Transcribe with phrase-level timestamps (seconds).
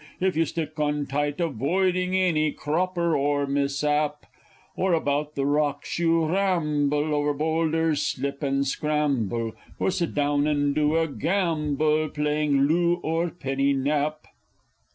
[0.19, 4.25] (If you stick on tight, avoiding any cropper or mishap,)
[4.75, 10.73] Or about the rocks you ramble; over boulders slip and scramble; Or sit down and
[10.73, 14.25] do a gamble, playing "Loo" or "Penny Nap."